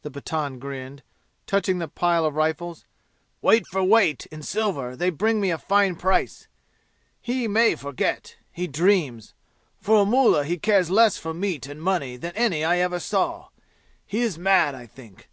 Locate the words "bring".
5.18-5.38